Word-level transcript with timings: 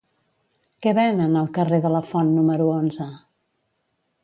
Què 0.85 0.93
venen 0.99 1.41
al 1.41 1.51
carrer 1.59 1.79
de 1.85 1.93
Lafont 1.97 2.33
número 2.39 2.69
onze? 2.79 3.11